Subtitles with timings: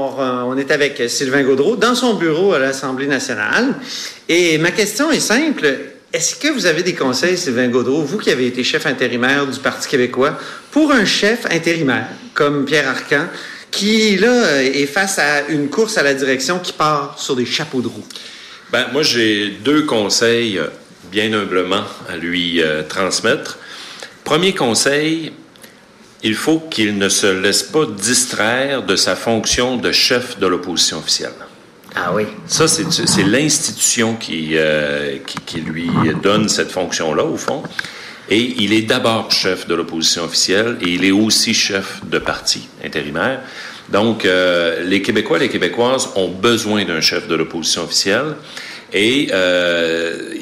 [0.00, 3.74] On est avec Sylvain Gaudreau dans son bureau à l'Assemblée nationale.
[4.28, 5.76] Et ma question est simple.
[6.12, 9.58] Est-ce que vous avez des conseils, Sylvain Gaudreau, vous qui avez été chef intérimaire du
[9.58, 10.38] Parti québécois,
[10.70, 13.26] pour un chef intérimaire comme Pierre Arcan,
[13.72, 17.80] qui, là, est face à une course à la direction qui part sur des chapeaux
[17.80, 18.06] de roue?
[18.70, 20.60] Ben, moi, j'ai deux conseils,
[21.10, 23.58] bien humblement, à lui euh, transmettre.
[24.22, 25.32] Premier conseil,
[26.22, 30.98] il faut qu'il ne se laisse pas distraire de sa fonction de chef de l'opposition
[30.98, 31.32] officielle.
[31.94, 32.24] Ah oui.
[32.46, 35.90] Ça, c'est l'institution qui, euh, qui, qui, lui
[36.22, 37.62] donne cette fonction-là, au fond.
[38.30, 42.68] Et il est d'abord chef de l'opposition officielle et il est aussi chef de parti
[42.84, 43.40] intérimaire.
[43.88, 48.34] Donc, euh, les Québécois et les Québécoises ont besoin d'un chef de l'opposition officielle.
[48.92, 50.32] Et euh,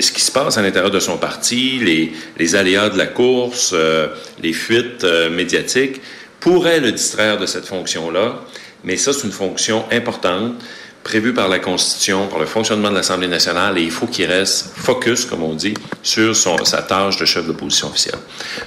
[0.00, 3.70] ce qui se passe à l'intérieur de son parti, les, les aléas de la course,
[3.72, 4.08] euh,
[4.42, 6.00] les fuites euh, médiatiques,
[6.40, 8.40] pourraient le distraire de cette fonction-là.
[8.82, 10.54] Mais ça, c'est une fonction importante
[11.02, 14.72] prévue par la Constitution, par le fonctionnement de l'Assemblée nationale, et il faut qu'il reste
[14.76, 18.18] focus, comme on dit, sur sa tâche de chef d'opposition officielle.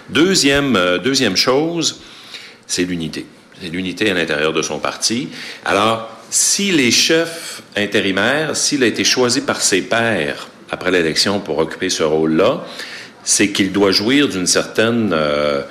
[0.10, 2.02] Deuxième, euh, deuxième chose,
[2.66, 3.26] c'est l'unité.
[3.62, 5.30] C'est l'unité à l'intérieur de son parti.
[5.64, 11.60] Alors, si les chefs intérimaires, s'il a été choisi par ses pairs après l'élection pour
[11.60, 12.66] occuper ce rôle-là,
[13.24, 15.62] c'est qu'il doit jouir d'une certaine euh,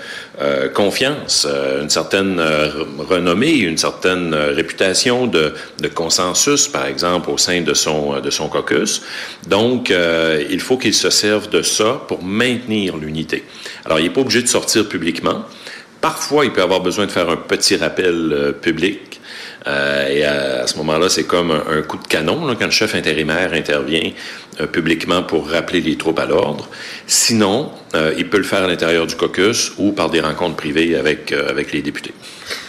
[0.41, 6.87] euh, confiance, euh, une certaine euh, renommée, une certaine euh, réputation de, de, consensus, par
[6.87, 9.03] exemple, au sein de son, de son caucus.
[9.49, 13.43] Donc, euh, il faut qu'il se serve de ça pour maintenir l'unité.
[13.85, 15.45] Alors, il n'est pas obligé de sortir publiquement.
[16.01, 19.13] Parfois, il peut avoir besoin de faire un petit rappel public
[19.67, 22.95] euh, et à, ce moment-là, c'est comme un, coup de canon là, quand le chef
[22.95, 24.11] intérimaire intervient
[24.61, 26.69] euh, publiquement pour rappeler les troupes à l'ordre.
[27.07, 30.97] Sinon, euh, il peut le faire à l'intérieur du caucus ou par des rencontres privées
[30.97, 31.33] avec,
[31.73, 32.13] les députés.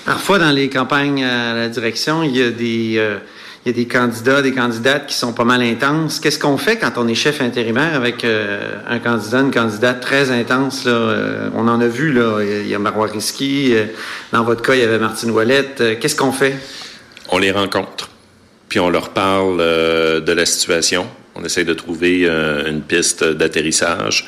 [0.06, 5.16] Parfois, dans les campagnes à la direction, il y a des candidats, des candidates qui
[5.16, 6.20] sont pas mal intenses.
[6.20, 10.86] Qu'est-ce qu'on fait quand on est chef intérimaire avec un candidat, une candidate très intense?
[10.86, 11.50] Là?
[11.56, 12.42] On en a vu, là.
[12.42, 13.74] Il y a Marois Risky.
[14.32, 16.00] Dans votre cas, il y avait Martine Ouellette.
[16.00, 16.56] Qu'est-ce qu'on fait?
[17.36, 18.12] On les rencontre,
[18.70, 21.08] puis on leur parle de la situation.
[21.34, 24.28] On essaie de trouver euh, une piste d'atterrissage.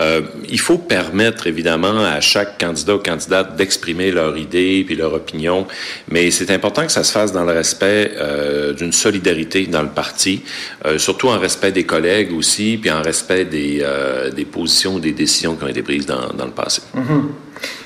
[0.00, 5.12] Euh, il faut permettre, évidemment, à chaque candidat ou candidate d'exprimer leur idée puis leur
[5.12, 5.66] opinion,
[6.08, 9.90] mais c'est important que ça se fasse dans le respect euh, d'une solidarité dans le
[9.90, 10.40] parti,
[10.86, 15.12] euh, surtout en respect des collègues aussi, puis en respect des, euh, des positions, des
[15.12, 16.80] décisions qui ont été prises dans, dans le passé.
[16.94, 17.22] Mm -hmm.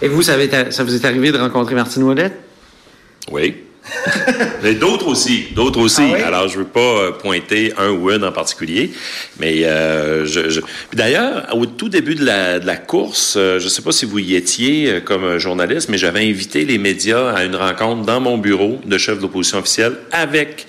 [0.03, 0.35] Et vous, ça,
[0.71, 2.39] ça vous est arrivé de rencontrer Martine Ouellette?
[3.33, 3.72] Oui.
[4.63, 6.03] mais d'autres aussi, d'autres aussi.
[6.05, 6.23] Ah oui?
[6.23, 8.93] Alors, je veux pas euh, pointer un ou une en particulier,
[9.41, 10.61] mais euh, je, je...
[10.93, 14.21] d'ailleurs, au tout début de la, de la course, euh, je sais pas si vous
[14.21, 18.39] y étiez euh, comme journaliste, mais j'avais invité les médias à une rencontre dans mon
[18.39, 20.67] bureau de chef de l'opposition officielle avec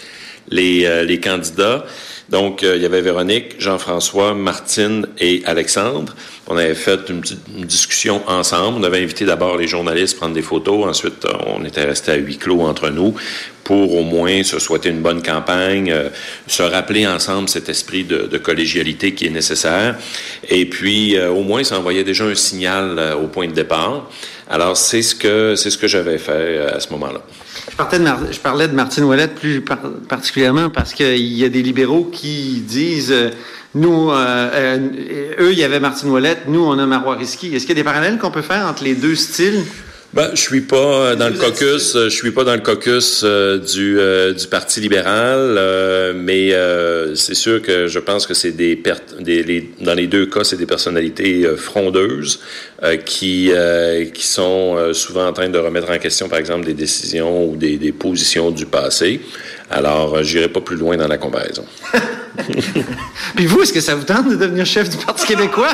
[0.50, 1.86] les, euh, les candidats.
[2.30, 6.16] Donc, euh, il y avait Véronique, Jean-François, Martine et Alexandre.
[6.48, 8.80] On avait fait une petite discussion ensemble.
[8.80, 10.86] On avait invité d'abord les journalistes à prendre des photos.
[10.88, 13.16] Ensuite, on était resté à huis clos entre nous
[13.64, 16.10] pour au moins se souhaiter une bonne campagne, euh,
[16.48, 19.98] se rappeler ensemble cet esprit de, collégialité qui est nécessaire.
[20.50, 24.10] Et puis, euh, au moins, ça envoyait déjà un signal euh, au point de départ.
[24.50, 27.22] Alors, c'est ce que c'est ce que j'avais fait euh, à ce moment-là.
[27.70, 29.80] Je, parlais de Martine Ouellette plus par
[30.10, 33.32] particulièrement parce qu'il y a des libéraux qui disent euh,
[33.76, 34.78] nous, euh,
[35.40, 37.56] eux, il y avait Martine Ouellette, nous, on a Marois Risky.
[37.56, 39.64] Est-ce qu'il y a des parallèles qu'on peut faire entre les deux styles?
[40.14, 43.98] Ben, je suis pas dans le caucus, je suis pas dans le caucus euh, du,
[43.98, 46.52] euh, du Parti libéral, euh, mais
[47.16, 48.80] c'est sûr que je pense que c'est des,
[49.20, 52.42] des dans les deux cas, c'est des personnalités frondeuses
[53.06, 53.52] qui
[54.14, 57.78] qui sont souvent en train de remettre en question, par exemple, des décisions ou des,
[57.78, 59.20] des positions du passé.
[59.72, 61.66] Alors, j'irai pas plus loin dans la comparaison.
[63.36, 65.70] Puis vous, est-ce que ça vous tente de devenir chef du Parti québécois?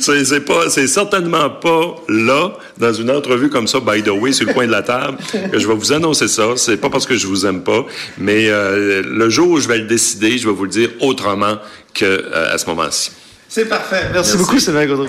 [0.00, 4.46] c'est pas, c'est certainement pas là, dans une entrevue comme ça, by the way, sur
[4.46, 5.18] le coin de la table,
[5.52, 6.48] que je vais vous annoncer ça.
[6.56, 7.84] C'est pas parce que je vous aime pas,
[8.18, 11.58] mais euh, le jour où je vais le décider, je vais vous le dire autrement
[11.92, 13.12] que euh, à ce moment-ci.
[13.48, 14.08] C'est parfait.
[14.12, 14.36] Merci, Merci.
[14.38, 15.02] beaucoup, Sylvain Gaudreau.